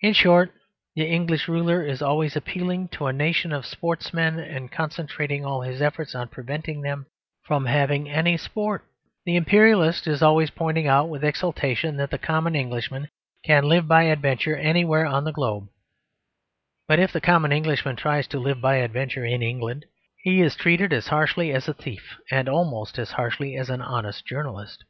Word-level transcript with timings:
In 0.00 0.12
short, 0.12 0.50
the 0.96 1.06
English 1.06 1.46
ruler 1.46 1.86
is 1.86 2.02
always 2.02 2.34
appealing 2.34 2.88
to 2.88 3.06
a 3.06 3.12
nation 3.12 3.52
of 3.52 3.64
sportsmen 3.64 4.40
and 4.40 4.72
concentrating 4.72 5.44
all 5.44 5.60
his 5.60 5.80
efforts 5.80 6.16
on 6.16 6.26
preventing 6.26 6.80
them 6.80 7.06
from 7.44 7.66
having 7.66 8.10
any 8.10 8.36
sport. 8.36 8.82
The 9.24 9.36
Imperialist 9.36 10.08
is 10.08 10.20
always 10.20 10.50
pointing 10.50 10.88
out 10.88 11.08
with 11.08 11.22
exultation 11.22 11.96
that 11.98 12.10
the 12.10 12.18
common 12.18 12.56
Englishman 12.56 13.06
can 13.44 13.68
live 13.68 13.86
by 13.86 14.02
adventure 14.02 14.56
anywhere 14.56 15.06
on 15.06 15.22
the 15.22 15.30
globe, 15.32 15.68
but 16.88 16.98
if 16.98 17.12
the 17.12 17.20
common 17.20 17.52
Englishman 17.52 17.94
tries 17.94 18.26
to 18.26 18.40
live 18.40 18.60
by 18.60 18.78
adventure 18.78 19.24
in 19.24 19.44
England, 19.44 19.84
he 20.24 20.40
is 20.40 20.56
treated 20.56 20.92
as 20.92 21.06
harshly 21.06 21.52
as 21.52 21.68
a 21.68 21.72
thief, 21.74 22.16
and 22.32 22.48
almost 22.48 22.98
as 22.98 23.12
harshly 23.12 23.54
as 23.56 23.70
an 23.70 23.80
honest 23.80 24.26
journalist. 24.26 24.82